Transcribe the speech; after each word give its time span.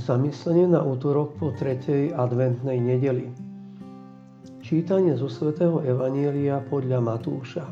Zamyslenie 0.00 0.64
na 0.64 0.80
útorok 0.80 1.36
po 1.36 1.52
tretej 1.52 2.16
adventnej 2.16 2.80
nedeli. 2.80 3.28
Čítanie 4.64 5.12
zo 5.12 5.28
svätého 5.28 5.84
Evanília 5.84 6.64
podľa 6.72 7.04
Matúša. 7.04 7.68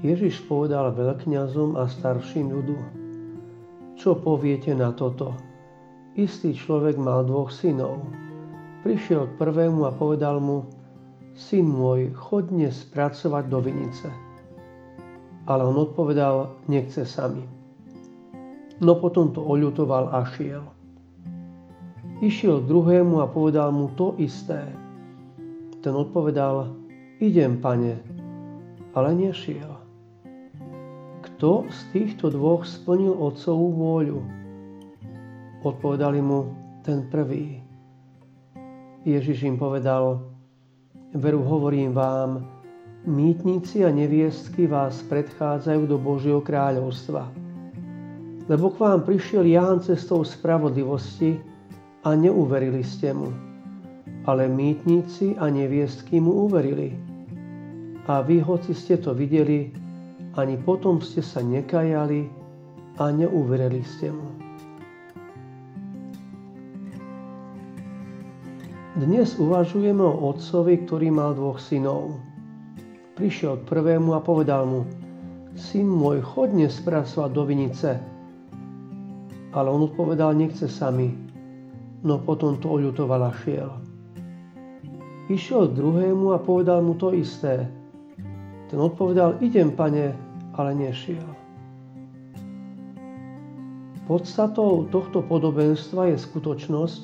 Ježiš 0.00 0.48
povedal 0.48 0.96
veľkňazom 0.96 1.76
a 1.76 1.84
starším 1.92 2.48
ľudu. 2.48 2.78
Čo 4.00 4.16
poviete 4.16 4.72
na 4.72 4.88
toto? 4.96 5.36
Istý 6.16 6.56
človek 6.56 6.96
mal 6.96 7.28
dvoch 7.28 7.52
synov. 7.52 8.08
Prišiel 8.80 9.28
k 9.28 9.44
prvému 9.44 9.84
a 9.84 9.92
povedal 9.92 10.40
mu, 10.40 10.72
Syn 11.36 11.68
môj, 11.68 12.16
chod 12.16 12.48
dnes 12.48 12.72
pracovať 12.88 13.44
do 13.52 13.60
vinice. 13.60 14.08
Ale 15.44 15.68
on 15.68 15.76
odpovedal, 15.76 16.64
nechce 16.64 17.04
sami. 17.04 17.44
No 18.80 18.96
potom 18.96 19.36
to 19.36 19.44
oľutoval 19.44 20.16
a 20.16 20.24
šiel. 20.24 20.77
Išiel 22.18 22.66
k 22.66 22.68
druhému 22.68 23.22
a 23.22 23.30
povedal 23.30 23.70
mu 23.70 23.94
to 23.94 24.18
isté. 24.18 24.66
Ten 25.78 25.94
odpovedal, 25.94 26.74
idem, 27.22 27.62
pane, 27.62 28.02
ale 28.90 29.14
nešiel. 29.14 29.78
Kto 31.22 31.70
z 31.70 31.78
týchto 31.94 32.34
dvoch 32.34 32.66
splnil 32.66 33.14
otcovú 33.14 33.70
vôľu? 33.70 34.18
Odpovedali 35.62 36.18
mu 36.18 36.50
ten 36.82 37.06
prvý. 37.06 37.62
Ježiš 39.06 39.46
im 39.46 39.54
povedal, 39.54 40.18
veru 41.14 41.46
hovorím 41.46 41.94
vám, 41.94 42.42
mýtnici 43.06 43.86
a 43.86 43.94
neviestky 43.94 44.66
vás 44.66 45.06
predchádzajú 45.06 45.86
do 45.86 45.96
Božieho 46.02 46.42
kráľovstva. 46.42 47.30
Lebo 48.50 48.74
k 48.74 48.76
vám 48.82 49.06
prišiel 49.06 49.46
Ján 49.46 49.78
cestou 49.78 50.26
spravodlivosti, 50.26 51.38
a 52.08 52.16
neuverili 52.16 52.80
ste 52.80 53.12
mu. 53.12 53.28
Ale 54.24 54.48
mýtnici 54.48 55.36
a 55.36 55.52
neviestky 55.52 56.24
mu 56.24 56.48
uverili. 56.48 56.96
A 58.08 58.24
vy, 58.24 58.40
hoci 58.40 58.72
ste 58.72 58.96
to 58.96 59.12
videli, 59.12 59.68
ani 60.32 60.56
potom 60.56 61.04
ste 61.04 61.20
sa 61.20 61.44
nekajali 61.44 62.32
a 62.96 63.12
neuverili 63.12 63.84
ste 63.84 64.08
mu. 64.08 64.28
Dnes 68.96 69.36
uvažujeme 69.36 70.00
o 70.00 70.32
otcovi, 70.32 70.88
ktorý 70.88 71.12
mal 71.12 71.36
dvoch 71.36 71.60
synov. 71.60 72.16
Prišiel 73.20 73.60
k 73.60 73.68
prvému 73.68 74.16
a 74.16 74.24
povedal 74.24 74.64
mu, 74.64 74.80
syn 75.60 75.84
môj, 75.84 76.24
chodne 76.24 76.72
spracovať 76.72 77.30
do 77.36 77.42
vinice. 77.44 78.00
Ale 79.52 79.68
on 79.68 79.92
odpovedal, 79.92 80.32
nechce 80.34 80.66
sami, 80.66 81.27
no 82.02 82.20
potom 82.22 82.58
to 82.58 82.70
oľutoval 82.70 83.28
a 83.28 83.32
šiel. 83.42 83.70
Išiel 85.28 85.68
k 85.68 85.76
druhému 85.76 86.32
a 86.32 86.38
povedal 86.40 86.80
mu 86.80 86.96
to 86.96 87.12
isté. 87.12 87.68
Ten 88.68 88.78
odpovedal, 88.80 89.40
idem, 89.44 89.72
pane, 89.72 90.16
ale 90.56 90.70
nešiel. 90.72 91.24
Podstatou 94.08 94.88
tohto 94.88 95.20
podobenstva 95.20 96.08
je 96.12 96.16
skutočnosť, 96.16 97.00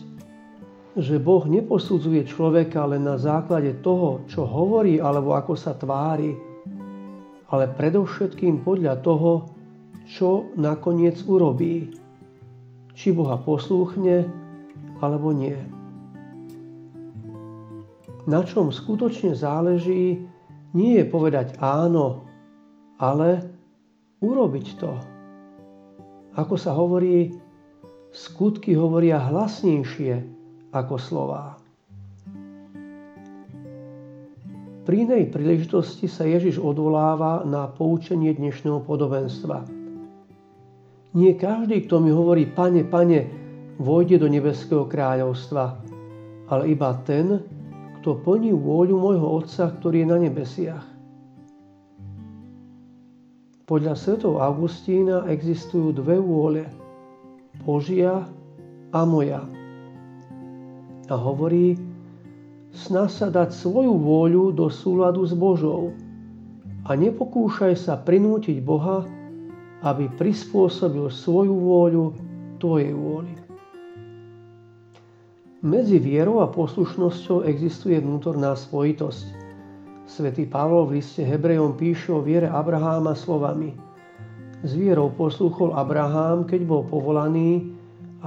že 0.96 1.20
Boh 1.20 1.44
neposudzuje 1.44 2.24
človeka 2.24 2.88
len 2.88 3.04
na 3.04 3.20
základe 3.20 3.76
toho, 3.84 4.24
čo 4.24 4.48
hovorí 4.48 5.02
alebo 5.02 5.36
ako 5.36 5.52
sa 5.52 5.76
tvári, 5.76 6.32
ale 7.52 7.68
predovšetkým 7.76 8.64
podľa 8.64 9.04
toho, 9.04 9.52
čo 10.08 10.48
nakoniec 10.56 11.20
urobí. 11.28 11.92
Či 12.96 13.12
Boha 13.12 13.36
poslúchne 13.36 14.43
alebo 15.04 15.36
nie. 15.36 15.56
Na 18.24 18.40
čom 18.40 18.72
skutočne 18.72 19.36
záleží, 19.36 20.24
nie 20.72 20.92
je 20.96 21.04
povedať 21.04 21.60
áno, 21.60 22.24
ale 22.96 23.44
urobiť 24.24 24.66
to. 24.80 24.92
Ako 26.34 26.56
sa 26.56 26.72
hovorí, 26.72 27.36
skutky 28.10 28.72
hovoria 28.74 29.20
hlasnejšie 29.20 30.24
ako 30.72 30.96
slová. 30.96 31.60
Pri 34.84 35.08
inej 35.08 35.32
príležitosti 35.32 36.04
sa 36.08 36.28
Ježiš 36.28 36.60
odvoláva 36.60 37.40
na 37.48 37.68
poučenie 37.72 38.36
dnešného 38.36 38.84
podobenstva. 38.84 39.64
Nie 41.16 41.38
každý, 41.40 41.88
kto 41.88 42.04
mi 42.04 42.12
hovorí, 42.12 42.44
pane, 42.44 42.84
pane, 42.84 43.43
vojde 43.78 44.22
do 44.22 44.28
nebeského 44.30 44.86
kráľovstva, 44.86 45.78
ale 46.50 46.62
iba 46.70 46.94
ten, 47.08 47.42
kto 48.00 48.20
plní 48.20 48.52
vôľu 48.52 48.94
môjho 49.00 49.26
Otca, 49.40 49.72
ktorý 49.72 50.04
je 50.04 50.08
na 50.08 50.18
nebesiach. 50.20 50.86
Podľa 53.64 53.96
svetov 53.96 54.44
Augustína 54.44 55.24
existujú 55.32 55.96
dve 55.96 56.20
vôle, 56.20 56.68
Božia 57.64 58.28
a 58.92 59.00
moja. 59.08 59.40
A 61.08 61.14
hovorí, 61.16 61.80
sná 62.76 63.08
sa 63.08 63.32
dať 63.32 63.56
svoju 63.56 63.96
vôľu 63.96 64.52
do 64.52 64.68
súladu 64.68 65.24
s 65.24 65.32
Božou 65.32 65.96
a 66.84 66.92
nepokúšaj 66.92 67.72
sa 67.88 67.96
prinútiť 67.96 68.60
Boha, 68.60 69.08
aby 69.80 70.12
prispôsobil 70.20 71.08
svoju 71.08 71.56
vôľu 71.56 72.04
tvojej 72.60 72.92
vôli. 72.92 73.43
Medzi 75.64 75.96
vierou 75.96 76.44
a 76.44 76.52
poslušnosťou 76.52 77.48
existuje 77.48 77.96
vnútorná 77.96 78.52
spojitosť. 78.52 79.32
Svetý 80.04 80.44
Pavol 80.44 80.84
v 80.84 81.00
liste 81.00 81.24
Hebrejom 81.24 81.80
píše 81.80 82.12
o 82.12 82.20
viere 82.20 82.52
Abraháma 82.52 83.16
slovami. 83.16 83.72
S 84.60 84.76
vierou 84.76 85.08
poslúchol 85.08 85.72
Abrahám, 85.72 86.44
keď 86.44 86.68
bol 86.68 86.84
povolaný, 86.84 87.72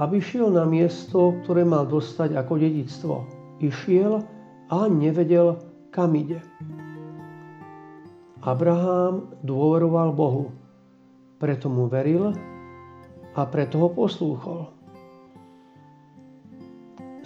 aby 0.02 0.18
šiel 0.18 0.50
na 0.50 0.66
miesto, 0.66 1.38
ktoré 1.46 1.62
mal 1.62 1.86
dostať 1.86 2.34
ako 2.34 2.58
dedictvo. 2.58 3.22
Išiel 3.62 4.18
a 4.74 4.90
nevedel, 4.90 5.62
kam 5.94 6.18
ide. 6.18 6.42
Abrahám 8.42 9.30
dôveroval 9.46 10.10
Bohu, 10.10 10.50
preto 11.38 11.70
mu 11.70 11.86
veril 11.86 12.34
a 13.38 13.46
preto 13.46 13.78
ho 13.86 13.94
poslúchol. 13.94 14.77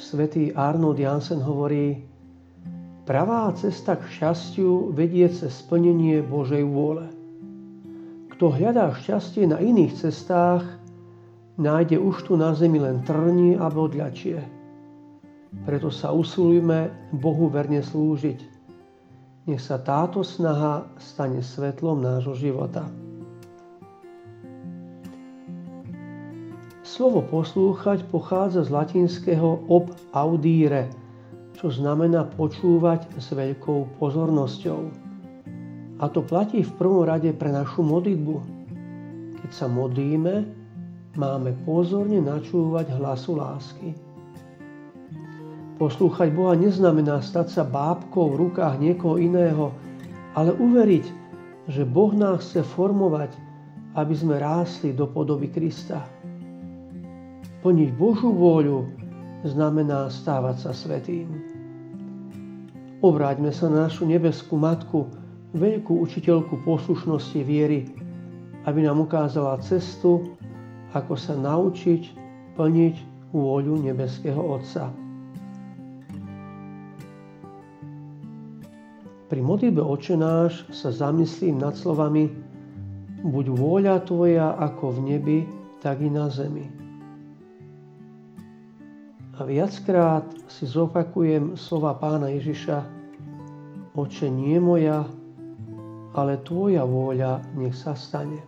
Svetý 0.02 0.50
Arnold 0.50 0.98
Jansen 0.98 1.38
hovorí, 1.38 2.02
pravá 3.06 3.54
cesta 3.54 3.94
k 3.94 4.02
šťastiu 4.02 4.90
vedie 4.90 5.30
cez 5.30 5.62
splnenie 5.62 6.18
Božej 6.26 6.66
vôle. 6.66 7.06
Kto 8.34 8.50
hľadá 8.50 8.90
šťastie 8.98 9.46
na 9.46 9.62
iných 9.62 9.94
cestách, 9.94 10.66
nájde 11.54 12.02
už 12.02 12.26
tu 12.26 12.34
na 12.34 12.50
zemi 12.50 12.82
len 12.82 13.06
trni 13.06 13.54
a 13.54 13.70
bodľačie. 13.70 14.42
Preto 15.62 15.94
sa 15.94 16.10
usilujme 16.10 16.90
Bohu 17.14 17.46
verne 17.46 17.78
slúžiť. 17.78 18.42
Nech 19.46 19.62
sa 19.62 19.78
táto 19.78 20.26
snaha 20.26 20.82
stane 20.98 21.46
svetlom 21.46 22.02
nášho 22.02 22.34
života. 22.34 22.90
Slovo 26.92 27.24
poslúchať 27.24 28.04
pochádza 28.12 28.68
z 28.68 28.76
latinského 28.76 29.64
ob 29.64 29.96
audire, 30.12 30.92
čo 31.56 31.72
znamená 31.72 32.28
počúvať 32.36 33.08
s 33.16 33.32
veľkou 33.32 33.96
pozornosťou. 33.96 34.92
A 35.96 36.04
to 36.12 36.20
platí 36.20 36.60
v 36.60 36.76
prvom 36.76 37.08
rade 37.08 37.32
pre 37.32 37.48
našu 37.48 37.80
modlitbu. 37.80 38.36
Keď 39.40 39.50
sa 39.56 39.72
modlíme, 39.72 40.44
máme 41.16 41.56
pozorne 41.64 42.20
načúvať 42.20 42.92
hlasu 43.00 43.40
lásky. 43.40 43.96
Poslúchať 45.80 46.28
Boha 46.36 46.52
neznamená 46.60 47.24
stať 47.24 47.56
sa 47.56 47.64
bábkou 47.64 48.36
v 48.36 48.52
rukách 48.52 48.76
niekoho 48.76 49.16
iného, 49.16 49.72
ale 50.36 50.52
uveriť, 50.52 51.08
že 51.72 51.88
Boh 51.88 52.12
nás 52.12 52.44
chce 52.44 52.60
formovať, 52.60 53.32
aby 53.96 54.12
sme 54.12 54.36
rásli 54.36 54.92
do 54.92 55.08
podoby 55.08 55.48
Krista. 55.48 56.04
Plniť 57.62 57.94
Božú 57.94 58.34
vôľu 58.34 58.90
znamená 59.46 60.10
stávať 60.10 60.66
sa 60.66 60.72
svetým. 60.74 61.30
Obráťme 63.06 63.54
sa 63.54 63.70
na 63.70 63.86
našu 63.86 64.02
nebeskú 64.02 64.58
matku, 64.58 65.06
veľkú 65.54 66.02
učiteľku 66.02 66.58
poslušnosti 66.66 67.38
viery, 67.46 67.86
aby 68.66 68.82
nám 68.82 69.06
ukázala 69.06 69.62
cestu, 69.62 70.34
ako 70.90 71.14
sa 71.14 71.38
naučiť 71.38 72.02
plniť 72.58 72.94
vôľu 73.30 73.78
nebeského 73.86 74.42
Otca. 74.42 74.90
Pri 79.30 79.38
modlitbe 79.38 79.86
očenáš 79.86 80.66
sa 80.74 80.90
zamyslím 80.90 81.62
nad 81.62 81.78
slovami 81.78 82.26
Buď 83.22 83.54
vôľa 83.54 84.02
Tvoja 84.02 84.58
ako 84.58 84.98
v 84.98 85.14
nebi, 85.14 85.38
tak 85.78 86.02
i 86.02 86.10
na 86.10 86.26
zemi. 86.26 86.81
A 89.42 89.44
viackrát 89.44 90.22
si 90.46 90.70
zopakujem 90.70 91.58
slova 91.58 91.98
pána 91.98 92.30
Ježiša, 92.30 92.86
Oče, 93.98 94.30
nie 94.30 94.54
moja, 94.62 95.02
ale 96.14 96.38
Tvoja 96.46 96.86
vôľa 96.86 97.42
nech 97.58 97.74
sa 97.74 97.98
stane. 97.98 98.38